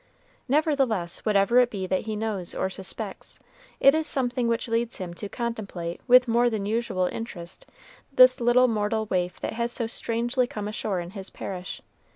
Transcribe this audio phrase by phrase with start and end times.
[0.47, 3.37] Nevertheless, whatever it be that he knows or suspects,
[3.79, 7.67] it is something which leads him to contemplate with more than usual interest
[8.11, 11.83] this little mortal waif that has so strangely come ashore in his parish.